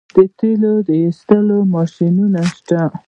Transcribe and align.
د 0.15 0.17
تیلو 0.37 0.73
ایستلو 0.99 1.57
ماشینونه 1.73 2.41
شته 2.55 2.81